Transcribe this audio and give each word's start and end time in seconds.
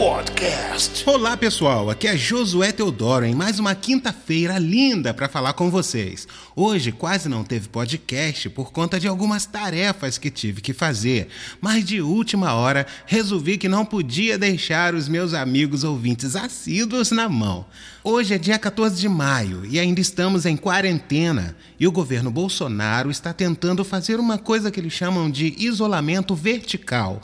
Podcast. 0.00 1.06
Olá 1.06 1.36
pessoal, 1.36 1.90
aqui 1.90 2.08
é 2.08 2.16
Josué 2.16 2.72
Teodoro 2.72 3.26
em 3.26 3.34
mais 3.34 3.58
uma 3.58 3.74
quinta-feira 3.74 4.58
linda 4.58 5.12
para 5.12 5.28
falar 5.28 5.52
com 5.52 5.70
vocês. 5.70 6.26
Hoje 6.56 6.90
quase 6.90 7.28
não 7.28 7.44
teve 7.44 7.68
podcast 7.68 8.48
por 8.48 8.72
conta 8.72 8.98
de 8.98 9.06
algumas 9.06 9.44
tarefas 9.44 10.16
que 10.16 10.30
tive 10.30 10.62
que 10.62 10.72
fazer, 10.72 11.28
mas 11.60 11.84
de 11.84 12.00
última 12.00 12.54
hora 12.54 12.86
resolvi 13.04 13.58
que 13.58 13.68
não 13.68 13.84
podia 13.84 14.38
deixar 14.38 14.94
os 14.94 15.06
meus 15.06 15.34
amigos 15.34 15.84
ouvintes 15.84 16.34
assíduos 16.34 17.10
na 17.10 17.28
mão. 17.28 17.66
Hoje 18.02 18.32
é 18.32 18.38
dia 18.38 18.58
14 18.58 18.98
de 18.98 19.06
maio 19.06 19.66
e 19.66 19.78
ainda 19.78 20.00
estamos 20.00 20.46
em 20.46 20.56
quarentena 20.56 21.54
e 21.78 21.86
o 21.86 21.92
governo 21.92 22.30
Bolsonaro 22.30 23.10
está 23.10 23.34
tentando 23.34 23.84
fazer 23.84 24.18
uma 24.18 24.38
coisa 24.38 24.70
que 24.70 24.80
eles 24.80 24.94
chamam 24.94 25.30
de 25.30 25.54
isolamento 25.58 26.34
vertical 26.34 27.20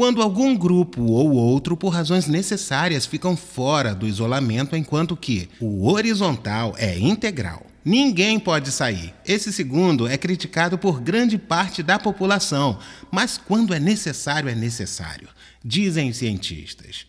quando 0.00 0.22
algum 0.22 0.56
grupo 0.56 1.02
ou 1.02 1.32
outro, 1.32 1.76
por 1.76 1.90
razões 1.90 2.26
necessárias, 2.26 3.04
ficam 3.04 3.36
fora 3.36 3.94
do 3.94 4.08
isolamento, 4.08 4.74
enquanto 4.74 5.14
que 5.14 5.50
o 5.60 5.86
horizontal 5.92 6.74
é 6.78 6.98
integral. 6.98 7.66
Ninguém 7.84 8.40
pode 8.40 8.72
sair. 8.72 9.12
Esse 9.26 9.52
segundo 9.52 10.08
é 10.08 10.16
criticado 10.16 10.78
por 10.78 11.02
grande 11.02 11.36
parte 11.36 11.82
da 11.82 11.98
população, 11.98 12.78
mas 13.10 13.36
quando 13.36 13.74
é 13.74 13.78
necessário, 13.78 14.48
é 14.48 14.54
necessário, 14.54 15.28
dizem 15.62 16.14
cientistas. 16.14 17.04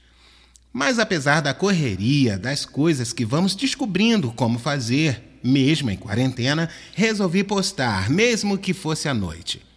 Mas 0.73 0.99
apesar 0.99 1.39
da 1.39 1.53
correria, 1.53 2.37
das 2.37 2.65
coisas 2.65 3.13
que 3.13 3.23
vamos 3.23 3.55
descobrindo 3.55 4.33
como 4.33 4.59
fazer, 4.59 5.39
mesmo 5.41 5.89
em 5.89 5.95
quarentena, 5.95 6.67
resolvi 6.93 7.41
postar, 7.41 8.09
mesmo 8.09 8.57
que 8.57 8.73
fosse 8.73 9.07
à 9.07 9.13
noite. 9.13 9.70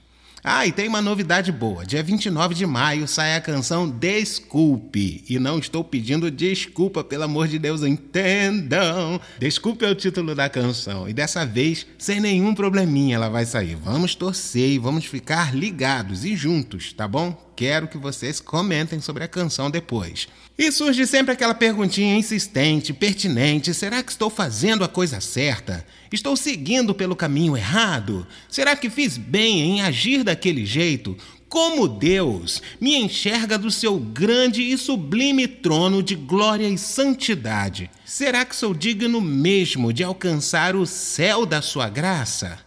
Ah, 0.46 0.66
e 0.66 0.72
tem 0.72 0.86
uma 0.86 1.00
novidade 1.00 1.50
boa. 1.50 1.86
Dia 1.86 2.02
29 2.02 2.54
de 2.54 2.66
maio 2.66 3.08
sai 3.08 3.34
a 3.34 3.40
canção 3.40 3.88
Desculpe. 3.88 5.24
E 5.26 5.38
não 5.38 5.58
estou 5.58 5.82
pedindo 5.82 6.30
desculpa, 6.30 7.02
pelo 7.02 7.22
amor 7.22 7.48
de 7.48 7.58
Deus, 7.58 7.82
entendam. 7.82 9.18
Desculpe 9.38 9.86
é 9.86 9.90
o 9.90 9.94
título 9.94 10.34
da 10.34 10.50
canção. 10.50 11.08
E 11.08 11.14
dessa 11.14 11.46
vez, 11.46 11.86
sem 11.96 12.20
nenhum 12.20 12.54
probleminha, 12.54 13.14
ela 13.14 13.30
vai 13.30 13.46
sair. 13.46 13.74
Vamos 13.74 14.14
torcer 14.14 14.68
e 14.68 14.78
vamos 14.78 15.06
ficar 15.06 15.56
ligados 15.56 16.26
e 16.26 16.36
juntos, 16.36 16.92
tá 16.92 17.08
bom? 17.08 17.34
Quero 17.56 17.88
que 17.88 17.96
vocês 17.96 18.38
comentem 18.38 19.00
sobre 19.00 19.24
a 19.24 19.28
canção 19.28 19.70
depois. 19.70 20.28
E 20.56 20.70
surge 20.70 21.04
sempre 21.04 21.32
aquela 21.32 21.54
perguntinha 21.54 22.16
insistente, 22.16 22.92
pertinente: 22.92 23.74
será 23.74 24.02
que 24.02 24.12
estou 24.12 24.30
fazendo 24.30 24.84
a 24.84 24.88
coisa 24.88 25.20
certa? 25.20 25.84
Estou 26.12 26.36
seguindo 26.36 26.94
pelo 26.94 27.16
caminho 27.16 27.56
errado? 27.56 28.26
Será 28.48 28.76
que 28.76 28.88
fiz 28.88 29.16
bem 29.16 29.60
em 29.60 29.82
agir 29.82 30.22
daquele 30.22 30.64
jeito? 30.64 31.16
Como 31.48 31.88
Deus 31.88 32.62
me 32.80 32.96
enxerga 32.96 33.58
do 33.58 33.70
seu 33.70 33.98
grande 33.98 34.62
e 34.62 34.78
sublime 34.78 35.46
trono 35.46 36.02
de 36.02 36.14
glória 36.14 36.68
e 36.68 36.78
santidade? 36.78 37.90
Será 38.04 38.44
que 38.44 38.56
sou 38.56 38.74
digno 38.74 39.20
mesmo 39.20 39.92
de 39.92 40.04
alcançar 40.04 40.74
o 40.76 40.86
céu 40.86 41.44
da 41.44 41.60
sua 41.62 41.88
graça? 41.88 42.58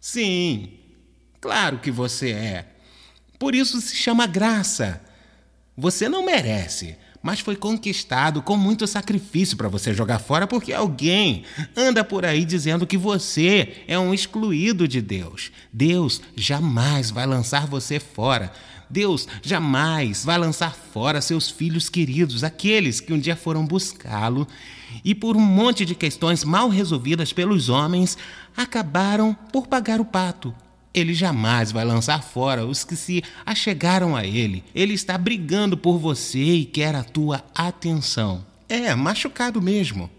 Sim, 0.00 0.70
claro 1.40 1.78
que 1.78 1.90
você 1.90 2.30
é. 2.30 2.66
Por 3.38 3.54
isso 3.54 3.80
se 3.80 3.96
chama 3.96 4.26
graça. 4.26 5.00
Você 5.76 6.08
não 6.08 6.24
merece, 6.24 6.96
mas 7.22 7.40
foi 7.40 7.54
conquistado 7.54 8.40
com 8.40 8.56
muito 8.56 8.86
sacrifício 8.86 9.56
para 9.56 9.68
você 9.68 9.92
jogar 9.92 10.18
fora 10.18 10.46
porque 10.46 10.72
alguém 10.72 11.44
anda 11.76 12.02
por 12.02 12.24
aí 12.24 12.44
dizendo 12.44 12.86
que 12.86 12.96
você 12.96 13.84
é 13.86 13.98
um 13.98 14.14
excluído 14.14 14.88
de 14.88 15.02
Deus. 15.02 15.52
Deus 15.72 16.20
jamais 16.34 17.10
vai 17.10 17.26
lançar 17.26 17.66
você 17.66 18.00
fora. 18.00 18.52
Deus 18.88 19.28
jamais 19.40 20.24
vai 20.24 20.36
lançar 20.36 20.74
fora 20.74 21.20
seus 21.20 21.48
filhos 21.48 21.88
queridos, 21.88 22.42
aqueles 22.42 22.98
que 22.98 23.12
um 23.12 23.18
dia 23.18 23.36
foram 23.36 23.64
buscá-lo 23.64 24.48
e, 25.04 25.14
por 25.14 25.36
um 25.36 25.40
monte 25.40 25.84
de 25.84 25.94
questões 25.94 26.42
mal 26.42 26.68
resolvidas 26.68 27.32
pelos 27.32 27.68
homens, 27.68 28.18
acabaram 28.56 29.32
por 29.52 29.68
pagar 29.68 30.00
o 30.00 30.04
pato 30.04 30.52
ele 30.92 31.14
jamais 31.14 31.70
vai 31.72 31.84
lançar 31.84 32.22
fora 32.22 32.64
os 32.66 32.84
que 32.84 32.96
se 32.96 33.22
achegaram 33.46 34.16
a 34.16 34.26
ele. 34.26 34.64
Ele 34.74 34.94
está 34.94 35.16
brigando 35.16 35.76
por 35.76 35.98
você 35.98 36.38
e 36.38 36.64
quer 36.64 36.94
a 36.94 37.04
tua 37.04 37.44
atenção. 37.54 38.44
É, 38.68 38.94
machucado 38.94 39.60
mesmo. 39.60 40.10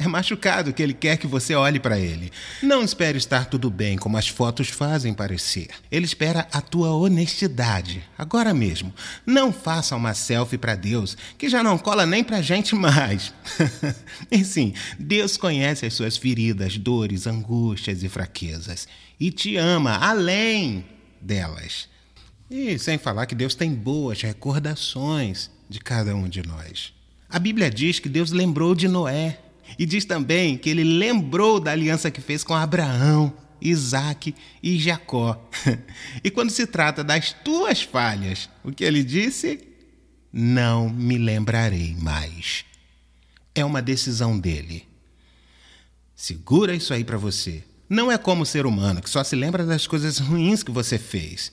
É 0.00 0.08
machucado 0.08 0.72
que 0.72 0.82
ele 0.82 0.94
quer 0.94 1.18
que 1.18 1.26
você 1.26 1.54
olhe 1.54 1.78
para 1.78 2.00
ele. 2.00 2.32
Não 2.62 2.82
espere 2.82 3.18
estar 3.18 3.44
tudo 3.44 3.68
bem, 3.68 3.98
como 3.98 4.16
as 4.16 4.26
fotos 4.26 4.70
fazem 4.70 5.12
parecer. 5.12 5.68
Ele 5.92 6.06
espera 6.06 6.48
a 6.50 6.62
tua 6.62 6.88
honestidade, 6.94 8.02
agora 8.16 8.54
mesmo. 8.54 8.94
Não 9.26 9.52
faça 9.52 9.94
uma 9.94 10.14
selfie 10.14 10.56
para 10.56 10.74
Deus, 10.74 11.18
que 11.36 11.50
já 11.50 11.62
não 11.62 11.76
cola 11.76 12.06
nem 12.06 12.24
pra 12.24 12.40
gente 12.40 12.74
mais. 12.74 13.34
e 14.32 14.42
sim, 14.42 14.72
Deus 14.98 15.36
conhece 15.36 15.84
as 15.84 15.92
suas 15.92 16.16
feridas, 16.16 16.78
dores, 16.78 17.26
angústias 17.26 18.02
e 18.02 18.08
fraquezas. 18.08 18.88
E 19.20 19.30
te 19.30 19.58
ama 19.58 19.98
além 19.98 20.82
delas. 21.20 21.90
E 22.50 22.78
sem 22.78 22.96
falar 22.96 23.26
que 23.26 23.34
Deus 23.34 23.54
tem 23.54 23.74
boas 23.74 24.22
recordações 24.22 25.50
de 25.68 25.78
cada 25.78 26.16
um 26.16 26.26
de 26.26 26.42
nós. 26.42 26.94
A 27.28 27.38
Bíblia 27.38 27.70
diz 27.70 27.98
que 27.98 28.08
Deus 28.08 28.30
lembrou 28.30 28.74
de 28.74 28.88
Noé 28.88 29.38
e 29.78 29.86
diz 29.86 30.04
também 30.04 30.56
que 30.56 30.68
ele 30.70 30.84
lembrou 30.84 31.60
da 31.60 31.72
aliança 31.72 32.10
que 32.10 32.20
fez 32.20 32.44
com 32.44 32.54
Abraão, 32.54 33.32
Isaac 33.60 34.34
e 34.62 34.78
Jacó. 34.78 35.48
e 36.24 36.30
quando 36.30 36.50
se 36.50 36.66
trata 36.66 37.04
das 37.04 37.32
tuas 37.32 37.82
falhas, 37.82 38.48
o 38.64 38.72
que 38.72 38.84
ele 38.84 39.02
disse? 39.02 39.60
Não 40.32 40.88
me 40.88 41.18
lembrarei 41.18 41.94
mais. 41.96 42.64
É 43.54 43.64
uma 43.64 43.82
decisão 43.82 44.38
dele. 44.38 44.86
Segura 46.14 46.74
isso 46.74 46.94
aí 46.94 47.04
para 47.04 47.18
você. 47.18 47.64
Não 47.88 48.12
é 48.12 48.16
como 48.16 48.42
o 48.42 48.46
ser 48.46 48.66
humano 48.66 49.02
que 49.02 49.10
só 49.10 49.24
se 49.24 49.34
lembra 49.34 49.66
das 49.66 49.86
coisas 49.86 50.18
ruins 50.18 50.62
que 50.62 50.70
você 50.70 50.98
fez. 50.98 51.52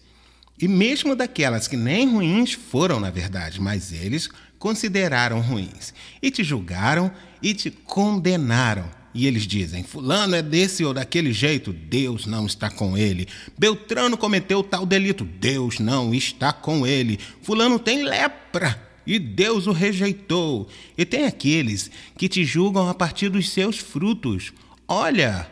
E 0.59 0.67
mesmo 0.67 1.15
daquelas 1.15 1.67
que 1.67 1.77
nem 1.77 2.09
ruins 2.09 2.53
foram, 2.53 2.99
na 2.99 3.09
verdade, 3.09 3.61
mas 3.61 3.91
eles 3.91 4.29
consideraram 4.59 5.39
ruins 5.39 5.93
e 6.21 6.31
te 6.31 6.43
julgaram 6.43 7.11
e 7.41 7.53
te 7.53 7.71
condenaram. 7.71 8.89
E 9.13 9.25
eles 9.25 9.47
dizem: 9.47 9.83
Fulano 9.83 10.35
é 10.35 10.41
desse 10.41 10.85
ou 10.85 10.93
daquele 10.93 11.33
jeito, 11.33 11.73
Deus 11.73 12.25
não 12.25 12.45
está 12.45 12.69
com 12.69 12.97
ele. 12.97 13.27
Beltrano 13.57 14.15
cometeu 14.15 14.63
tal 14.63 14.85
delito, 14.85 15.25
Deus 15.25 15.79
não 15.79 16.13
está 16.13 16.53
com 16.53 16.85
ele. 16.85 17.19
Fulano 17.41 17.79
tem 17.79 18.03
lepra 18.03 18.87
e 19.07 19.17
Deus 19.17 19.65
o 19.65 19.71
rejeitou. 19.71 20.67
E 20.97 21.05
tem 21.05 21.25
aqueles 21.25 21.89
que 22.17 22.29
te 22.29 22.45
julgam 22.45 22.87
a 22.89 22.93
partir 22.93 23.29
dos 23.29 23.49
seus 23.49 23.77
frutos. 23.77 24.53
Olha, 24.87 25.49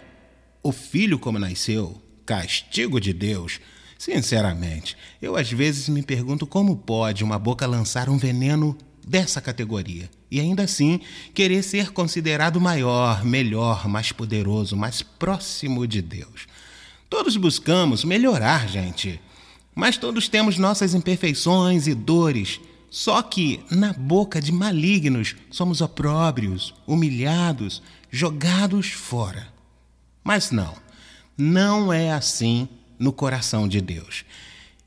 o 0.61 0.71
filho 0.71 1.17
como 1.17 1.39
nasceu, 1.39 1.99
castigo 2.25 2.99
de 2.99 3.13
Deus. 3.13 3.59
Sinceramente, 3.97 4.95
eu 5.21 5.35
às 5.35 5.51
vezes 5.51 5.89
me 5.89 6.03
pergunto 6.03 6.45
como 6.45 6.75
pode 6.75 7.23
uma 7.23 7.39
boca 7.39 7.65
lançar 7.65 8.09
um 8.09 8.17
veneno 8.17 8.77
dessa 9.07 9.41
categoria 9.41 10.09
e 10.35 10.39
ainda 10.41 10.63
assim 10.63 10.99
querer 11.33 11.63
ser 11.63 11.91
considerado 11.91 12.59
maior, 12.59 13.23
melhor, 13.23 13.87
mais 13.87 14.11
poderoso, 14.11 14.75
mais 14.75 15.01
próximo 15.01 15.87
de 15.87 16.01
Deus. 16.01 16.45
Todos 17.09 17.37
buscamos 17.37 18.03
melhorar, 18.03 18.67
gente, 18.67 19.17
mas 19.73 19.95
todos 19.95 20.27
temos 20.27 20.57
nossas 20.57 20.93
imperfeições 20.93 21.87
e 21.87 21.95
dores. 21.95 22.59
Só 22.89 23.21
que 23.21 23.61
na 23.71 23.93
boca 23.93 24.41
de 24.41 24.51
malignos 24.51 25.37
somos 25.49 25.79
opróbrios, 25.79 26.73
humilhados, 26.85 27.81
jogados 28.11 28.89
fora. 28.89 29.47
Mas 30.21 30.51
não, 30.51 30.75
não 31.37 31.93
é 31.93 32.11
assim 32.11 32.67
no 32.99 33.13
coração 33.13 33.69
de 33.69 33.79
Deus. 33.79 34.25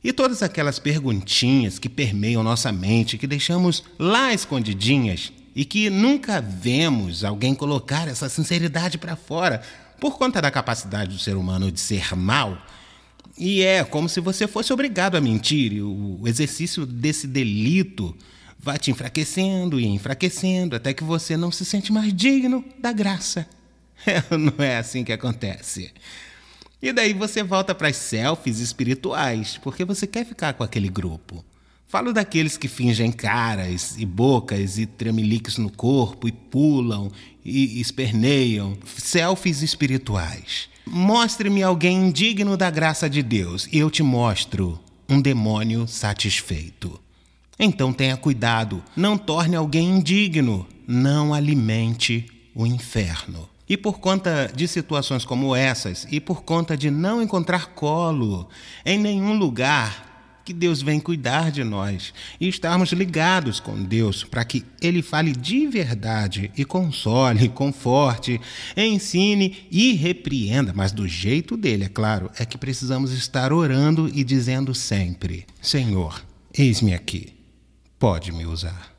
E 0.04 0.12
todas 0.12 0.42
aquelas 0.42 0.78
perguntinhas 0.78 1.78
que 1.78 1.88
permeiam 1.88 2.42
nossa 2.42 2.70
mente, 2.70 3.16
que 3.16 3.26
deixamos 3.26 3.82
lá 3.98 4.32
escondidinhas 4.32 5.32
e 5.58 5.64
que 5.64 5.90
nunca 5.90 6.40
vemos 6.40 7.24
alguém 7.24 7.52
colocar 7.52 8.06
essa 8.06 8.28
sinceridade 8.28 8.96
para 8.96 9.16
fora 9.16 9.60
por 9.98 10.16
conta 10.16 10.40
da 10.40 10.52
capacidade 10.52 11.10
do 11.10 11.18
ser 11.18 11.34
humano 11.34 11.72
de 11.72 11.80
ser 11.80 12.14
mal. 12.14 12.56
E 13.36 13.62
é 13.62 13.82
como 13.82 14.08
se 14.08 14.20
você 14.20 14.46
fosse 14.46 14.72
obrigado 14.72 15.16
a 15.16 15.20
mentir, 15.20 15.72
e 15.72 15.82
o 15.82 16.20
exercício 16.26 16.86
desse 16.86 17.26
delito 17.26 18.16
vai 18.56 18.78
te 18.78 18.92
enfraquecendo 18.92 19.80
e 19.80 19.86
enfraquecendo 19.86 20.76
até 20.76 20.94
que 20.94 21.02
você 21.02 21.36
não 21.36 21.50
se 21.50 21.64
sente 21.64 21.92
mais 21.92 22.14
digno 22.14 22.64
da 22.78 22.92
graça. 22.92 23.44
É, 24.06 24.22
não 24.36 24.64
é 24.64 24.76
assim 24.76 25.02
que 25.02 25.12
acontece. 25.12 25.92
E 26.80 26.92
daí 26.92 27.12
você 27.12 27.42
volta 27.42 27.74
para 27.74 27.88
as 27.88 27.96
selfies 27.96 28.60
espirituais, 28.60 29.58
porque 29.60 29.84
você 29.84 30.06
quer 30.06 30.24
ficar 30.24 30.52
com 30.52 30.62
aquele 30.62 30.88
grupo. 30.88 31.44
Falo 31.88 32.12
daqueles 32.12 32.58
que 32.58 32.68
fingem 32.68 33.10
caras 33.10 33.96
e 33.96 34.04
bocas 34.04 34.76
e 34.76 34.84
tremeliques 34.84 35.56
no 35.56 35.70
corpo 35.70 36.28
e 36.28 36.32
pulam 36.32 37.10
e 37.42 37.80
esperneiam. 37.80 38.76
Selfies 38.84 39.62
espirituais. 39.62 40.68
Mostre-me 40.86 41.62
alguém 41.62 41.96
indigno 42.08 42.58
da 42.58 42.68
graça 42.68 43.08
de 43.08 43.22
Deus 43.22 43.66
e 43.72 43.78
eu 43.78 43.90
te 43.90 44.02
mostro 44.02 44.78
um 45.08 45.18
demônio 45.18 45.88
satisfeito. 45.88 47.00
Então 47.58 47.90
tenha 47.90 48.18
cuidado, 48.18 48.84
não 48.94 49.16
torne 49.16 49.56
alguém 49.56 49.88
indigno, 49.88 50.66
não 50.86 51.32
alimente 51.32 52.26
o 52.54 52.66
inferno. 52.66 53.48
E 53.66 53.78
por 53.78 53.98
conta 53.98 54.52
de 54.54 54.68
situações 54.68 55.24
como 55.24 55.56
essas, 55.56 56.06
e 56.10 56.20
por 56.20 56.42
conta 56.42 56.76
de 56.76 56.90
não 56.90 57.22
encontrar 57.22 57.68
colo 57.68 58.46
em 58.84 58.98
nenhum 58.98 59.38
lugar, 59.38 60.07
que 60.48 60.54
Deus 60.54 60.80
vem 60.80 60.98
cuidar 60.98 61.50
de 61.50 61.62
nós 61.62 62.14
e 62.40 62.48
estarmos 62.48 62.90
ligados 62.92 63.60
com 63.60 63.82
Deus 63.82 64.24
para 64.24 64.42
que 64.46 64.64
Ele 64.80 65.02
fale 65.02 65.32
de 65.32 65.66
verdade 65.66 66.50
e 66.56 66.64
console, 66.64 67.50
conforte, 67.52 68.40
ensine 68.74 69.68
e 69.70 69.92
repreenda, 69.92 70.72
mas 70.74 70.90
do 70.90 71.06
jeito 71.06 71.54
dele, 71.54 71.84
é 71.84 71.88
claro, 71.90 72.30
é 72.38 72.46
que 72.46 72.56
precisamos 72.56 73.12
estar 73.12 73.52
orando 73.52 74.10
e 74.14 74.24
dizendo 74.24 74.74
sempre: 74.74 75.44
Senhor, 75.60 76.24
eis-me 76.56 76.94
aqui 76.94 77.34
pode 77.98 78.32
me 78.32 78.46
usar. 78.46 78.97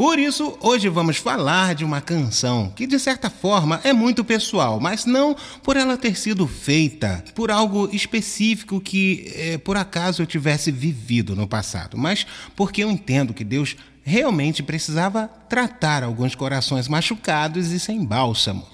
Por 0.00 0.18
isso, 0.18 0.56
hoje 0.62 0.88
vamos 0.88 1.18
falar 1.18 1.74
de 1.74 1.84
uma 1.84 2.00
canção 2.00 2.72
que, 2.74 2.86
de 2.86 2.98
certa 2.98 3.28
forma, 3.28 3.82
é 3.84 3.92
muito 3.92 4.24
pessoal, 4.24 4.80
mas 4.80 5.04
não 5.04 5.36
por 5.62 5.76
ela 5.76 5.94
ter 5.94 6.16
sido 6.16 6.48
feita 6.48 7.22
por 7.34 7.50
algo 7.50 7.86
específico 7.92 8.80
que, 8.80 9.30
é, 9.36 9.58
por 9.58 9.76
acaso, 9.76 10.22
eu 10.22 10.26
tivesse 10.26 10.72
vivido 10.72 11.36
no 11.36 11.46
passado, 11.46 11.98
mas 11.98 12.26
porque 12.56 12.82
eu 12.82 12.90
entendo 12.90 13.34
que 13.34 13.44
Deus 13.44 13.76
realmente 14.02 14.62
precisava 14.62 15.28
tratar 15.50 16.02
alguns 16.02 16.34
corações 16.34 16.88
machucados 16.88 17.70
e 17.70 17.78
sem 17.78 18.02
bálsamo. 18.02 18.66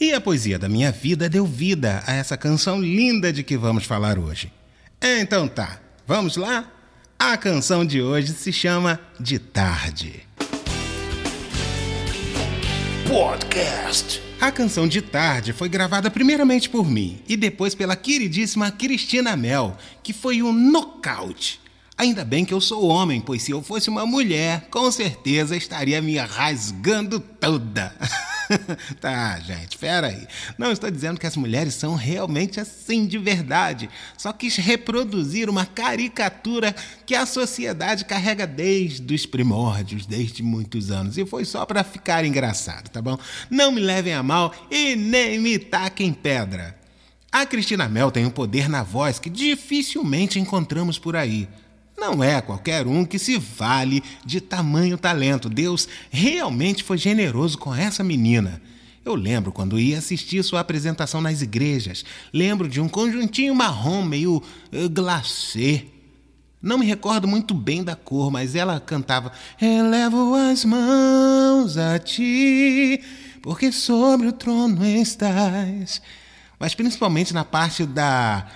E 0.00 0.12
a 0.12 0.20
poesia 0.20 0.58
da 0.58 0.68
minha 0.68 0.90
vida 0.90 1.28
deu 1.28 1.46
vida 1.46 2.02
a 2.08 2.12
essa 2.12 2.36
canção 2.36 2.80
linda 2.80 3.32
de 3.32 3.44
que 3.44 3.56
vamos 3.56 3.84
falar 3.84 4.18
hoje. 4.18 4.52
Então 5.00 5.46
tá, 5.46 5.78
vamos 6.08 6.36
lá? 6.36 6.68
A 7.16 7.36
canção 7.36 7.84
de 7.84 8.02
hoje 8.02 8.32
se 8.32 8.52
chama 8.52 8.98
De 9.20 9.38
Tarde. 9.38 10.31
Podcast. 13.12 14.22
A 14.40 14.50
canção 14.50 14.88
De 14.88 15.02
Tarde 15.02 15.52
foi 15.52 15.68
gravada 15.68 16.10
primeiramente 16.10 16.70
por 16.70 16.88
mim 16.88 17.20
e 17.28 17.36
depois 17.36 17.74
pela 17.74 17.94
queridíssima 17.94 18.70
Cristina 18.70 19.36
Mel, 19.36 19.76
que 20.02 20.14
foi 20.14 20.42
um 20.42 20.50
nocaute. 20.50 21.60
Ainda 21.98 22.24
bem 22.24 22.42
que 22.42 22.54
eu 22.54 22.60
sou 22.60 22.86
homem, 22.86 23.20
pois 23.20 23.42
se 23.42 23.50
eu 23.50 23.62
fosse 23.62 23.90
uma 23.90 24.06
mulher, 24.06 24.66
com 24.70 24.90
certeza 24.90 25.54
estaria 25.54 26.00
me 26.00 26.16
rasgando 26.16 27.20
toda. 27.20 27.94
tá, 29.00 29.38
gente, 29.40 29.78
pera 29.78 30.08
aí. 30.08 30.26
Não 30.58 30.72
estou 30.72 30.90
dizendo 30.90 31.18
que 31.18 31.26
as 31.26 31.36
mulheres 31.36 31.74
são 31.74 31.94
realmente 31.94 32.60
assim 32.60 33.06
de 33.06 33.18
verdade. 33.18 33.88
Só 34.16 34.32
quis 34.32 34.56
reproduzir 34.56 35.48
uma 35.48 35.66
caricatura 35.66 36.74
que 37.06 37.14
a 37.14 37.26
sociedade 37.26 38.04
carrega 38.04 38.46
desde 38.46 39.14
os 39.14 39.26
primórdios, 39.26 40.06
desde 40.06 40.42
muitos 40.42 40.90
anos. 40.90 41.18
E 41.18 41.24
foi 41.24 41.44
só 41.44 41.64
para 41.66 41.84
ficar 41.84 42.24
engraçado, 42.24 42.88
tá 42.88 43.00
bom? 43.00 43.18
Não 43.50 43.72
me 43.72 43.80
levem 43.80 44.14
a 44.14 44.22
mal 44.22 44.54
e 44.70 44.96
nem 44.96 45.38
me 45.38 45.58
taquem 45.58 46.12
pedra. 46.12 46.76
A 47.30 47.46
Cristina 47.46 47.88
Mel 47.88 48.10
tem 48.10 48.26
um 48.26 48.30
poder 48.30 48.68
na 48.68 48.82
voz 48.82 49.18
que 49.18 49.30
dificilmente 49.30 50.38
encontramos 50.38 50.98
por 50.98 51.16
aí. 51.16 51.48
Não 52.02 52.20
é 52.20 52.40
qualquer 52.40 52.84
um 52.84 53.04
que 53.04 53.16
se 53.16 53.38
vale 53.38 54.02
de 54.26 54.40
tamanho 54.40 54.98
talento. 54.98 55.48
Deus 55.48 55.86
realmente 56.10 56.82
foi 56.82 56.98
generoso 56.98 57.56
com 57.56 57.72
essa 57.72 58.02
menina. 58.02 58.60
Eu 59.04 59.14
lembro 59.14 59.52
quando 59.52 59.78
ia 59.78 59.98
assistir 59.98 60.42
sua 60.42 60.58
apresentação 60.58 61.20
nas 61.20 61.42
igrejas. 61.42 62.04
Lembro 62.32 62.68
de 62.68 62.80
um 62.80 62.88
conjuntinho 62.88 63.54
marrom 63.54 64.02
meio 64.02 64.38
uh, 64.38 64.90
glacê. 64.90 65.86
Não 66.60 66.76
me 66.76 66.84
recordo 66.84 67.28
muito 67.28 67.54
bem 67.54 67.84
da 67.84 67.94
cor, 67.94 68.32
mas 68.32 68.56
ela 68.56 68.80
cantava: 68.80 69.30
Elevo 69.60 70.34
as 70.34 70.64
mãos 70.64 71.76
a 71.76 72.00
ti, 72.00 73.00
porque 73.40 73.70
sobre 73.70 74.26
o 74.26 74.32
trono 74.32 74.84
estás. 74.84 76.02
Mas 76.58 76.74
principalmente 76.74 77.32
na 77.32 77.44
parte 77.44 77.86
da 77.86 78.48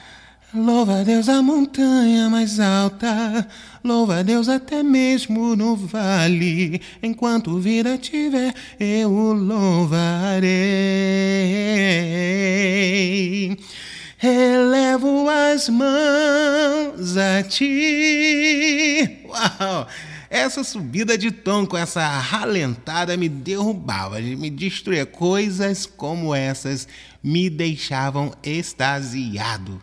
Louva 0.55 1.01
a 1.01 1.03
Deus 1.03 1.29
a 1.29 1.43
montanha 1.43 2.31
mais 2.31 2.61
alta, 2.61 3.49
louva 3.83 4.21
a 4.21 4.23
Deus 4.23 4.49
até 4.49 4.81
mesmo 4.81 5.57
no 5.57 5.75
vale. 5.75 6.81
Enquanto 7.03 7.59
vida 7.59 7.99
tiver, 7.99 8.55
eu 8.79 9.11
o 9.11 9.33
louvarei. 9.33 10.47
Elevo 14.23 15.29
as 15.29 15.69
mãos 15.69 17.17
a 17.17 17.43
ti. 17.43 19.19
Uau! 19.27 19.89
Essa 20.31 20.63
subida 20.63 21.19
de 21.19 21.33
tom 21.33 21.67
com 21.67 21.77
essa 21.77 22.07
ralentada 22.07 23.17
me 23.17 23.29
derrubava, 23.29 24.21
me 24.21 24.49
destruía. 24.49 25.05
Coisas 25.05 25.87
como 25.87 26.33
essas 26.33 26.87
me 27.21 27.51
deixavam 27.51 28.33
extasiado. 28.45 29.83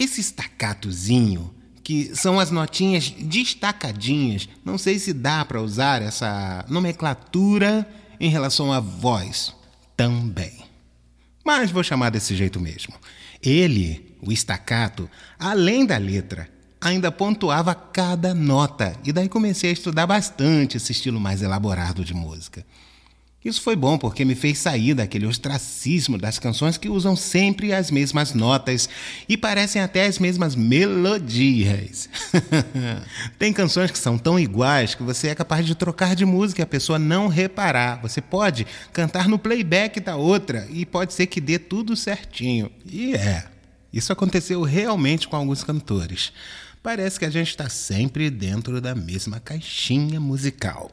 Esse 0.00 0.22
estaccatozinho, 0.22 1.54
que 1.84 2.16
são 2.16 2.40
as 2.40 2.50
notinhas 2.50 3.10
destacadinhas, 3.10 4.48
não 4.64 4.78
sei 4.78 4.98
se 4.98 5.12
dá 5.12 5.44
para 5.44 5.60
usar 5.60 6.00
essa 6.00 6.64
nomenclatura 6.70 7.86
em 8.18 8.30
relação 8.30 8.72
à 8.72 8.80
voz 8.80 9.54
também. 9.94 10.64
Mas 11.44 11.70
vou 11.70 11.82
chamar 11.82 12.08
desse 12.08 12.34
jeito 12.34 12.58
mesmo. 12.58 12.94
Ele, 13.42 14.16
o 14.22 14.32
estacato, 14.32 15.06
além 15.38 15.84
da 15.84 15.98
letra, 15.98 16.48
ainda 16.80 17.12
pontuava 17.12 17.74
cada 17.74 18.32
nota, 18.32 18.96
e 19.04 19.12
daí 19.12 19.28
comecei 19.28 19.68
a 19.68 19.74
estudar 19.74 20.06
bastante 20.06 20.78
esse 20.78 20.92
estilo 20.92 21.20
mais 21.20 21.42
elaborado 21.42 22.02
de 22.06 22.14
música. 22.14 22.64
Isso 23.42 23.62
foi 23.62 23.74
bom 23.74 23.96
porque 23.96 24.22
me 24.22 24.34
fez 24.34 24.58
sair 24.58 24.92
daquele 24.92 25.24
ostracismo 25.24 26.18
das 26.18 26.38
canções 26.38 26.76
que 26.76 26.90
usam 26.90 27.16
sempre 27.16 27.72
as 27.72 27.90
mesmas 27.90 28.34
notas 28.34 28.86
e 29.26 29.34
parecem 29.34 29.80
até 29.80 30.04
as 30.04 30.18
mesmas 30.18 30.54
melodias. 30.54 32.06
Tem 33.38 33.50
canções 33.50 33.90
que 33.90 33.98
são 33.98 34.18
tão 34.18 34.38
iguais 34.38 34.94
que 34.94 35.02
você 35.02 35.28
é 35.28 35.34
capaz 35.34 35.64
de 35.64 35.74
trocar 35.74 36.14
de 36.14 36.26
música 36.26 36.60
e 36.60 36.64
a 36.64 36.66
pessoa 36.66 36.98
não 36.98 37.28
reparar. 37.28 38.02
Você 38.02 38.20
pode 38.20 38.66
cantar 38.92 39.26
no 39.26 39.38
playback 39.38 40.00
da 40.00 40.16
outra 40.16 40.68
e 40.70 40.84
pode 40.84 41.14
ser 41.14 41.26
que 41.26 41.40
dê 41.40 41.58
tudo 41.58 41.96
certinho. 41.96 42.70
E 42.84 43.14
é, 43.14 43.46
isso 43.90 44.12
aconteceu 44.12 44.60
realmente 44.62 45.26
com 45.26 45.36
alguns 45.36 45.64
cantores. 45.64 46.30
Parece 46.82 47.18
que 47.18 47.24
a 47.24 47.30
gente 47.30 47.48
está 47.48 47.70
sempre 47.70 48.28
dentro 48.28 48.82
da 48.82 48.94
mesma 48.94 49.40
caixinha 49.40 50.20
musical. 50.20 50.90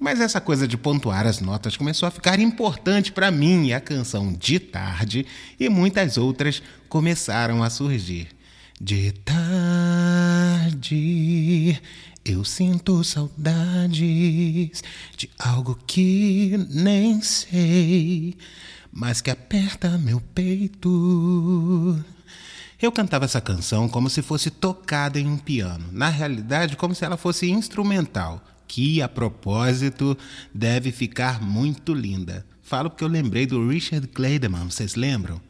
Mas 0.00 0.20
essa 0.20 0.40
coisa 0.40 0.68
de 0.68 0.76
pontuar 0.76 1.26
as 1.26 1.40
notas 1.40 1.76
começou 1.76 2.06
a 2.06 2.10
ficar 2.12 2.38
importante 2.38 3.10
para 3.10 3.32
mim 3.32 3.66
e 3.66 3.74
a 3.74 3.80
canção 3.80 4.32
De 4.32 4.60
Tarde 4.60 5.26
e 5.58 5.68
muitas 5.68 6.16
outras 6.16 6.62
começaram 6.88 7.64
a 7.64 7.70
surgir. 7.70 8.28
De 8.80 9.10
tarde 9.10 9.42
eu 12.24 12.44
sinto 12.44 13.02
saudades 13.02 14.84
de 15.16 15.28
algo 15.36 15.76
que 15.84 16.56
nem 16.70 17.20
sei, 17.20 18.36
mas 18.92 19.20
que 19.20 19.32
aperta 19.32 19.98
meu 19.98 20.20
peito. 20.20 21.98
Eu 22.80 22.92
cantava 22.92 23.24
essa 23.24 23.40
canção 23.40 23.88
como 23.88 24.08
se 24.08 24.22
fosse 24.22 24.48
tocada 24.48 25.18
em 25.18 25.26
um 25.26 25.36
piano, 25.36 25.86
na 25.90 26.08
realidade, 26.08 26.76
como 26.76 26.94
se 26.94 27.04
ela 27.04 27.16
fosse 27.16 27.50
instrumental 27.50 28.40
que, 28.68 29.02
a 29.02 29.08
propósito, 29.08 30.16
deve 30.54 30.92
ficar 30.92 31.42
muito 31.42 31.94
linda. 31.94 32.46
Falo 32.62 32.90
porque 32.90 33.02
eu 33.02 33.08
lembrei 33.08 33.46
do 33.46 33.66
Richard 33.66 34.06
Clayderman, 34.08 34.70
vocês 34.70 34.94
lembram? 34.94 35.40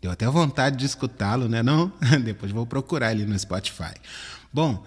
Deu 0.00 0.10
até 0.10 0.26
vontade 0.26 0.76
de 0.76 0.86
escutá-lo, 0.86 1.48
né 1.48 1.62
não? 1.62 1.92
Depois 2.24 2.50
vou 2.50 2.66
procurar 2.66 3.12
ele 3.12 3.26
no 3.26 3.38
Spotify. 3.38 3.94
Bom, 4.52 4.82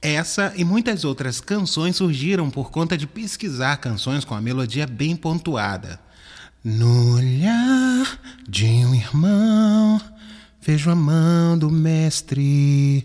essa 0.00 0.52
e 0.56 0.64
muitas 0.64 1.04
outras 1.04 1.40
canções 1.40 1.96
surgiram 1.96 2.50
por 2.50 2.70
conta 2.70 2.96
de 2.96 3.06
pesquisar 3.06 3.76
canções 3.76 4.24
com 4.24 4.34
a 4.34 4.40
melodia 4.40 4.86
bem 4.86 5.14
pontuada. 5.14 6.00
No 6.62 7.16
olhar 7.16 8.18
de 8.48 8.64
um 8.64 8.94
irmão, 8.94 10.00
vejo 10.60 10.90
a 10.90 10.94
mão 10.94 11.58
do 11.58 11.70
mestre. 11.70 13.04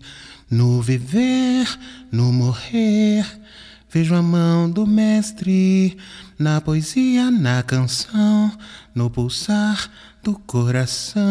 No 0.50 0.82
viver, 0.82 1.68
no 2.12 2.34
morrer, 2.34 3.26
Vejo 3.92 4.14
a 4.14 4.22
mão 4.22 4.70
do 4.70 4.86
mestre 4.86 5.98
na 6.38 6.62
poesia, 6.62 7.32
na 7.32 7.64
canção, 7.64 8.52
no 8.94 9.10
pulsar 9.10 9.90
do 10.22 10.38
coração. 10.38 11.24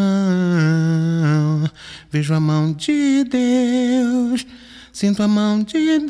Vejo 2.11 2.33
a 2.33 2.39
mão 2.39 2.73
de 2.73 3.23
Deus, 3.23 4.45
sinto 4.91 5.23
a 5.23 5.27
mão 5.27 5.63
de 5.63 5.99
Deus. 5.99 6.09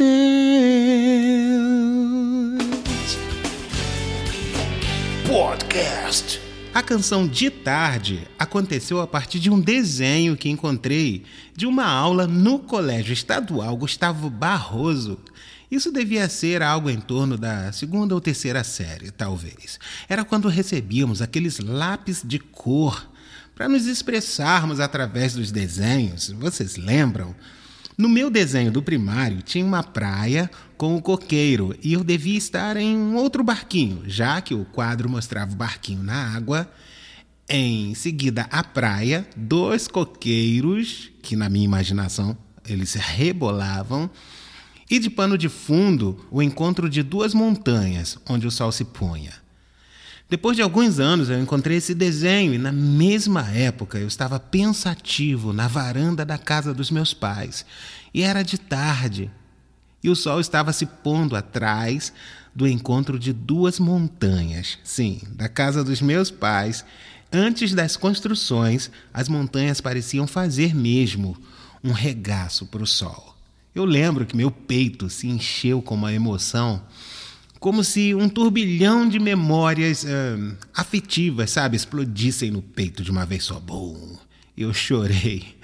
Podcast. 5.28 6.42
A 6.74 6.82
canção 6.82 7.28
De 7.28 7.52
Tarde 7.52 8.28
aconteceu 8.40 9.00
a 9.02 9.06
partir 9.06 9.40
de 9.40 9.52
um 9.52 9.60
desenho 9.60 10.36
que 10.36 10.50
encontrei 10.50 11.24
de 11.56 11.68
uma 11.68 11.86
aula 11.86 12.26
no 12.26 12.58
Colégio 12.58 13.14
Estadual 13.14 13.78
Gustavo 13.78 14.32
Barroso. 14.32 15.20
Isso 15.72 15.92
devia 15.92 16.28
ser 16.28 16.64
algo 16.64 16.90
em 16.90 17.00
torno 17.00 17.38
da 17.38 17.72
segunda 17.72 18.16
ou 18.16 18.22
terceira 18.22 18.64
série, 18.64 19.12
talvez. 19.12 19.80
Era 20.08 20.26
quando 20.26 20.48
recebíamos 20.48 21.22
aqueles 21.22 21.60
lápis 21.60 22.24
de 22.26 22.40
cor 22.40 23.08
para 23.54 23.70
nos 23.70 23.86
expressarmos 23.86 24.80
através 24.80 25.34
dos 25.34 25.52
desenhos. 25.52 26.30
Vocês 26.30 26.76
lembram? 26.76 27.36
No 28.00 28.08
meu 28.08 28.30
desenho 28.30 28.72
do 28.72 28.82
primário 28.82 29.42
tinha 29.42 29.66
uma 29.66 29.84
praia 29.84 30.50
com 30.78 30.96
o 30.96 31.02
coqueiro 31.02 31.76
e 31.84 31.92
eu 31.92 32.02
devia 32.02 32.38
estar 32.38 32.78
em 32.78 32.96
um 32.96 33.16
outro 33.16 33.44
barquinho, 33.44 34.04
já 34.08 34.40
que 34.40 34.54
o 34.54 34.64
quadro 34.64 35.10
mostrava 35.10 35.52
o 35.52 35.58
barquinho 35.58 36.02
na 36.02 36.34
água. 36.34 36.72
Em 37.50 37.94
seguida, 37.96 38.48
a 38.50 38.64
praia, 38.64 39.28
dois 39.36 39.88
coqueiros, 39.90 41.12
que 41.22 41.36
na 41.36 41.50
minha 41.50 41.66
imaginação 41.66 42.38
eles 42.66 42.94
rebolavam, 42.94 44.10
e 44.90 44.98
de 45.00 45.10
pano 45.10 45.38
de 45.38 45.48
fundo, 45.48 46.26
o 46.32 46.42
encontro 46.42 46.90
de 46.90 47.04
duas 47.04 47.34
montanhas 47.34 48.18
onde 48.28 48.48
o 48.48 48.52
sol 48.52 48.72
se 48.72 48.84
punha. 48.84 49.34
Depois 50.30 50.56
de 50.56 50.62
alguns 50.62 51.00
anos, 51.00 51.30
eu 51.30 51.40
encontrei 51.40 51.78
esse 51.78 51.96
desenho 51.96 52.54
e, 52.54 52.58
na 52.58 52.72
mesma 52.72 53.50
época, 53.50 53.98
eu 53.98 54.08
estava 54.08 54.40
pensativo 54.40 55.52
na 55.52 55.68
varanda 55.68 56.24
da 56.24 56.38
casa 56.38 56.72
dos 56.72 56.92
meus 56.92 57.16
pais. 57.16 57.66
E 58.14 58.22
era 58.22 58.44
de 58.44 58.60
tarde. 58.60 59.32
E 60.04 60.10
o 60.10 60.16
sol 60.16 60.40
estava 60.40 60.72
se 60.72 60.86
pondo 60.86 61.36
atrás 61.36 62.14
do 62.54 62.68
encontro 62.68 63.18
de 63.18 63.34
duas 63.34 63.80
montanhas. 63.80 64.78
Sim, 64.84 65.20
da 65.32 65.50
casa 65.50 65.84
dos 65.84 66.00
meus 66.00 66.30
pais. 66.30 66.86
Antes 67.34 67.74
das 67.74 67.98
construções, 67.98 68.92
as 69.12 69.28
montanhas 69.28 69.82
pareciam 69.82 70.28
fazer 70.28 70.76
mesmo 70.76 71.36
um 71.84 71.92
regaço 71.92 72.68
para 72.68 72.84
o 72.84 72.88
sol. 72.88 73.39
Eu 73.74 73.86
lembro 73.86 74.26
que 74.26 74.36
meu 74.36 74.50
peito 74.50 75.10
se 75.10 75.28
encheu 75.28 75.82
com 75.82 75.96
uma 75.96 76.14
emoção 76.14 76.82
como 77.60 77.84
se 77.84 78.16
um 78.16 78.30
turbilhão 78.30 79.08
de 79.08 79.20
memórias 79.20 80.04
uh, 80.04 80.58
afetivas, 80.74 81.52
sabe, 81.52 81.76
explodissem 81.76 82.52
no 82.52 82.62
peito 82.62 83.04
de 83.04 83.12
uma 83.12 83.26
vez 83.26 83.44
só. 83.44 83.60
Bom, 83.60 84.18
eu 84.58 84.74
chorei. 84.74 85.56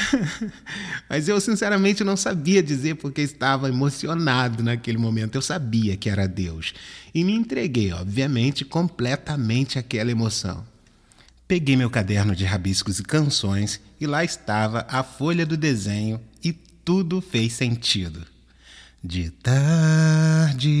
Mas 1.08 1.28
eu 1.28 1.40
sinceramente 1.40 2.04
não 2.04 2.16
sabia 2.16 2.62
dizer 2.62 2.96
porque 2.96 3.22
estava 3.22 3.68
emocionado 3.68 4.62
naquele 4.62 4.98
momento. 4.98 5.34
Eu 5.34 5.42
sabia 5.42 5.96
que 5.96 6.10
era 6.10 6.28
Deus 6.28 6.74
e 7.14 7.24
me 7.24 7.32
entreguei, 7.32 7.92
obviamente, 7.92 8.64
completamente 8.64 9.78
àquela 9.78 10.10
emoção. 10.10 10.64
Peguei 11.48 11.76
meu 11.76 11.90
caderno 11.90 12.36
de 12.36 12.44
rabiscos 12.44 12.98
e 12.98 13.02
canções 13.02 13.80
e 14.00 14.06
lá 14.06 14.24
estava 14.24 14.86
a 14.88 15.02
folha 15.02 15.44
do 15.44 15.56
desenho 15.56 16.20
tudo 16.84 17.20
fez 17.20 17.52
sentido. 17.54 18.26
De 19.02 19.30
tarde 19.30 20.72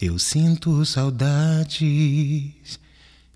eu 0.00 0.18
sinto 0.18 0.84
saudades 0.84 2.78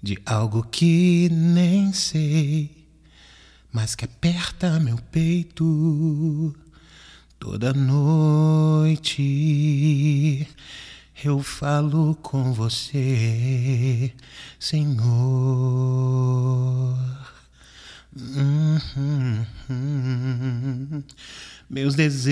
de 0.02 0.18
algo 0.24 0.62
que 0.62 1.28
nem 1.30 1.92
sei, 1.92 2.86
mas 3.72 3.94
que 3.94 4.04
aperta 4.04 4.80
meu 4.80 4.96
peito 4.96 6.54
toda 7.38 7.72
noite. 7.72 9.26
Eu 11.22 11.42
falo 11.42 12.14
com 12.16 12.52
você, 12.52 14.12
Senhor. 14.58 15.00
Uhum. 18.16 19.44
Meus 21.70 21.94
desejos 21.94 22.30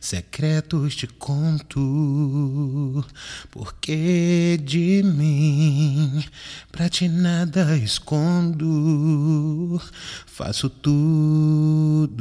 secretos 0.00 0.96
te 0.96 1.06
conto, 1.06 3.04
porque 3.50 4.58
de 4.62 5.02
mim 5.02 6.24
pra 6.70 6.88
ti 6.88 7.08
nada 7.08 7.76
escondo. 7.76 9.82
Faço 10.26 10.70
tudo 10.70 12.20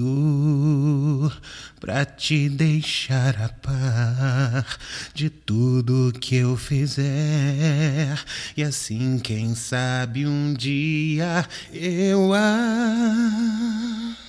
pra 1.79 2.03
te 2.05 2.49
deixar 2.49 3.41
a 3.41 3.49
par 3.49 4.77
de 5.13 5.29
tudo 5.29 6.11
que 6.19 6.35
eu 6.35 6.57
fizer. 6.57 8.19
E 8.57 8.63
assim, 8.63 9.19
quem 9.19 9.53
sabe 9.55 10.27
um 10.27 10.53
dia 10.53 11.47
eu 11.71 12.31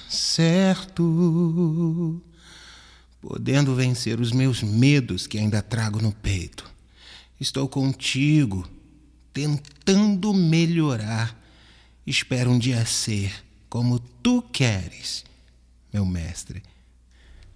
acerto, 0.09 2.23
podendo 3.21 3.75
vencer 3.75 4.21
os 4.21 4.33
meus 4.33 4.63
medos 4.63 5.27
que 5.27 5.39
ainda 5.39 5.63
trago 5.63 6.01
no 6.01 6.13
peito. 6.13 6.69
Estou 7.41 7.69
contigo, 7.69 8.69
tentando 9.33 10.33
melhorar. 10.33 11.37
Espero 12.07 12.51
um 12.51 12.59
dia 12.59 12.85
ser 12.85 13.33
como 13.69 14.01
tu 14.23 14.43
queres, 14.43 15.25
meu 15.93 16.05
mestre. 16.05 16.63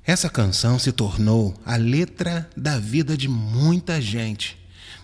Essa 0.06 0.28
canção 0.28 0.78
se 0.78 0.92
tornou 0.92 1.58
a 1.64 1.76
letra 1.76 2.48
da 2.56 2.78
vida 2.78 3.16
de 3.16 3.26
muita 3.26 4.00
gente. 4.00 4.56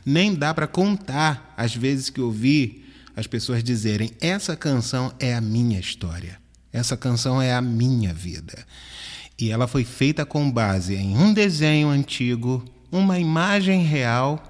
Nem 0.04 0.34
dá 0.34 0.54
para 0.54 0.66
contar 0.66 1.52
as 1.56 1.74
vezes 1.74 2.10
que 2.10 2.20
ouvi 2.20 2.84
as 3.16 3.26
pessoas 3.26 3.64
dizerem: 3.64 4.12
essa 4.20 4.54
canção 4.54 5.12
é 5.18 5.34
a 5.34 5.40
minha 5.40 5.80
história, 5.80 6.38
essa 6.72 6.96
canção 6.96 7.40
é 7.40 7.52
a 7.52 7.60
minha 7.60 8.12
vida. 8.14 8.66
E 9.40 9.50
ela 9.50 9.66
foi 9.66 9.84
feita 9.84 10.26
com 10.26 10.50
base 10.50 10.94
em 10.94 11.16
um 11.16 11.32
desenho 11.32 11.88
antigo, 11.88 12.64
uma 12.92 13.18
imagem 13.18 13.82
real 13.82 14.42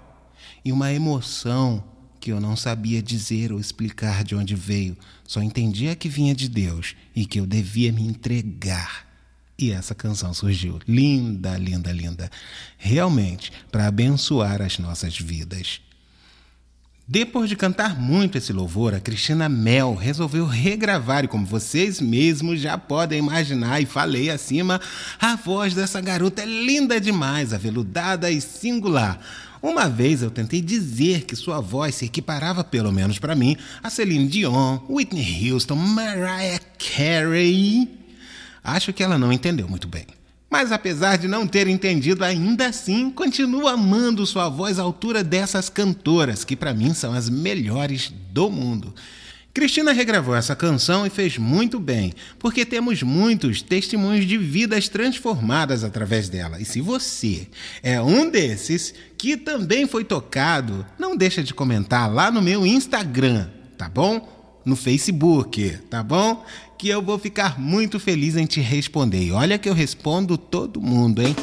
e 0.64 0.72
uma 0.72 0.92
emoção 0.92 1.84
que 2.18 2.32
eu 2.32 2.40
não 2.40 2.56
sabia 2.56 3.00
dizer 3.00 3.52
ou 3.52 3.60
explicar 3.60 4.24
de 4.24 4.34
onde 4.34 4.54
veio, 4.54 4.96
só 5.26 5.42
entendia 5.42 5.94
que 5.94 6.08
vinha 6.08 6.34
de 6.34 6.48
Deus 6.48 6.94
e 7.14 7.24
que 7.24 7.40
eu 7.40 7.46
devia 7.46 7.92
me 7.92 8.02
entregar 8.02 9.10
e 9.60 9.70
essa 9.70 9.94
canção 9.94 10.32
surgiu. 10.32 10.80
Linda, 10.88 11.56
linda, 11.58 11.92
linda. 11.92 12.30
Realmente, 12.78 13.52
para 13.70 13.86
abençoar 13.86 14.62
as 14.62 14.78
nossas 14.78 15.18
vidas. 15.18 15.80
Depois 17.12 17.48
de 17.48 17.56
cantar 17.56 17.98
muito 17.98 18.38
esse 18.38 18.52
louvor, 18.52 18.94
a 18.94 19.00
Cristina 19.00 19.48
Mel 19.48 19.96
resolveu 19.96 20.46
regravar, 20.46 21.24
e 21.24 21.26
como 21.26 21.44
vocês 21.44 22.00
mesmos 22.00 22.60
já 22.60 22.78
podem 22.78 23.18
imaginar, 23.18 23.82
e 23.82 23.84
falei 23.84 24.30
acima, 24.30 24.80
a 25.18 25.34
voz 25.34 25.74
dessa 25.74 26.00
garota 26.00 26.42
é 26.42 26.46
linda 26.46 27.00
demais, 27.00 27.52
aveludada 27.52 28.30
e 28.30 28.40
singular. 28.40 29.18
Uma 29.60 29.88
vez 29.88 30.22
eu 30.22 30.30
tentei 30.30 30.60
dizer 30.60 31.24
que 31.24 31.34
sua 31.34 31.60
voz 31.60 31.96
se 31.96 32.04
equiparava, 32.04 32.62
pelo 32.62 32.92
menos 32.92 33.18
para 33.18 33.34
mim, 33.34 33.56
a 33.82 33.90
Celine 33.90 34.28
Dion, 34.28 34.78
Whitney 34.88 35.50
Houston, 35.50 35.74
Mariah 35.74 36.60
Carey 36.78 37.88
Acho 38.62 38.92
que 38.92 39.02
ela 39.02 39.18
não 39.18 39.32
entendeu 39.32 39.68
muito 39.68 39.88
bem. 39.88 40.06
Mas 40.50 40.72
apesar 40.72 41.16
de 41.16 41.28
não 41.28 41.46
ter 41.46 41.68
entendido, 41.68 42.24
ainda 42.24 42.66
assim 42.66 43.08
continuo 43.08 43.68
amando 43.68 44.26
sua 44.26 44.48
voz 44.48 44.80
à 44.80 44.82
altura 44.82 45.22
dessas 45.22 45.68
cantoras, 45.68 46.44
que 46.44 46.56
para 46.56 46.74
mim 46.74 46.92
são 46.92 47.14
as 47.14 47.30
melhores 47.30 48.12
do 48.32 48.50
mundo. 48.50 48.92
Cristina 49.54 49.92
regravou 49.92 50.34
essa 50.34 50.56
canção 50.56 51.06
e 51.06 51.10
fez 51.10 51.36
muito 51.38 51.78
bem, 51.78 52.12
porque 52.38 52.64
temos 52.64 53.02
muitos 53.02 53.62
testemunhos 53.62 54.26
de 54.26 54.36
vidas 54.38 54.88
transformadas 54.88 55.84
através 55.84 56.28
dela. 56.28 56.60
E 56.60 56.64
se 56.64 56.80
você 56.80 57.48
é 57.82 58.00
um 58.00 58.28
desses 58.28 58.92
que 59.16 59.36
também 59.36 59.86
foi 59.86 60.04
tocado, 60.04 60.84
não 60.98 61.16
deixa 61.16 61.42
de 61.42 61.54
comentar 61.54 62.12
lá 62.12 62.30
no 62.30 62.42
meu 62.42 62.66
Instagram, 62.66 63.48
tá 63.76 63.88
bom? 63.88 64.40
no 64.64 64.76
Facebook, 64.76 65.78
tá 65.88 66.02
bom? 66.02 66.44
Que 66.80 66.88
eu 66.88 67.00
vou 67.02 67.18
ficar 67.18 67.60
muito 67.60 68.00
feliz 68.00 68.36
em 68.36 68.46
te 68.46 68.58
responder. 68.58 69.22
E 69.22 69.32
olha 69.32 69.58
que 69.58 69.68
eu 69.68 69.74
respondo 69.74 70.38
todo 70.38 70.80
mundo, 70.80 71.20
hein? 71.20 71.36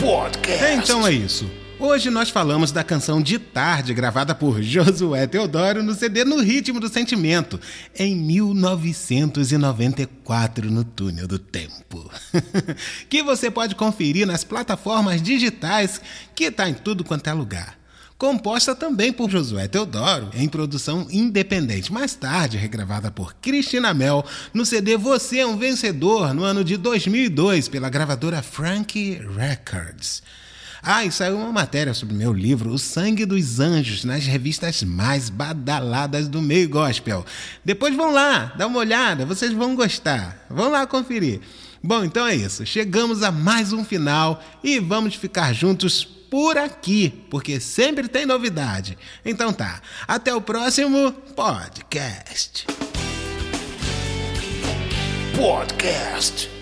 Podcast. 0.00 0.74
Então 0.74 1.06
é 1.06 1.12
isso. 1.12 1.46
Hoje 1.78 2.08
nós 2.08 2.30
falamos 2.30 2.72
da 2.72 2.82
canção 2.82 3.20
De 3.20 3.38
Tarde, 3.38 3.92
gravada 3.92 4.34
por 4.34 4.62
Josué 4.64 5.26
Teodoro 5.26 5.82
no 5.82 5.92
CD 5.92 6.24
No 6.24 6.40
Ritmo 6.40 6.80
do 6.80 6.88
Sentimento, 6.88 7.60
em 7.94 8.16
1994, 8.16 10.70
no 10.70 10.82
Túnel 10.82 11.28
do 11.28 11.38
Tempo. 11.38 12.10
que 13.10 13.22
você 13.22 13.50
pode 13.50 13.74
conferir 13.74 14.26
nas 14.26 14.44
plataformas 14.44 15.20
digitais, 15.20 16.00
que 16.34 16.50
tá 16.50 16.70
em 16.70 16.74
tudo 16.74 17.04
quanto 17.04 17.28
é 17.28 17.34
lugar 17.34 17.78
composta 18.18 18.74
também 18.74 19.12
por 19.12 19.30
Josué 19.30 19.68
Teodoro, 19.68 20.30
em 20.34 20.48
produção 20.48 21.06
independente, 21.08 21.92
mais 21.92 22.14
tarde 22.14 22.56
regravada 22.56 23.12
por 23.12 23.32
Cristina 23.34 23.94
Mel 23.94 24.26
no 24.52 24.66
CD 24.66 24.96
Você 24.96 25.38
é 25.38 25.46
um 25.46 25.56
Vencedor, 25.56 26.34
no 26.34 26.42
ano 26.42 26.64
de 26.64 26.76
2002, 26.76 27.68
pela 27.68 27.88
gravadora 27.88 28.42
Frankie 28.42 29.20
Records. 29.36 30.20
Ah, 30.82 31.04
e 31.04 31.12
saiu 31.12 31.36
uma 31.36 31.52
matéria 31.52 31.94
sobre 31.94 32.14
meu 32.14 32.32
livro 32.32 32.70
O 32.70 32.78
Sangue 32.78 33.24
dos 33.24 33.60
Anjos 33.60 34.04
nas 34.04 34.26
revistas 34.26 34.82
mais 34.82 35.30
badaladas 35.30 36.26
do 36.26 36.42
meio 36.42 36.68
gospel. 36.68 37.24
Depois 37.64 37.94
vão 37.94 38.12
lá, 38.12 38.52
dá 38.56 38.66
uma 38.66 38.78
olhada, 38.80 39.26
vocês 39.26 39.52
vão 39.52 39.76
gostar. 39.76 40.44
Vão 40.50 40.70
lá 40.70 40.86
conferir. 40.86 41.40
Bom, 41.82 42.04
então 42.04 42.26
é 42.26 42.34
isso. 42.34 42.66
Chegamos 42.66 43.22
a 43.22 43.30
mais 43.30 43.72
um 43.72 43.84
final 43.84 44.42
e 44.62 44.80
vamos 44.80 45.14
ficar 45.14 45.52
juntos 45.52 46.17
por 46.30 46.56
aqui, 46.58 47.10
porque 47.30 47.60
sempre 47.60 48.08
tem 48.08 48.26
novidade. 48.26 48.98
Então 49.24 49.52
tá, 49.52 49.80
até 50.06 50.34
o 50.34 50.40
próximo 50.40 51.12
podcast. 51.34 52.66
Podcast. 55.36 56.57